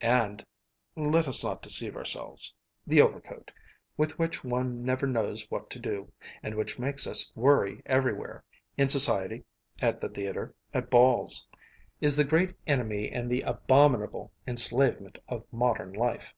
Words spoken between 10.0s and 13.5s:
the theatre, at balls, is the great enemy and the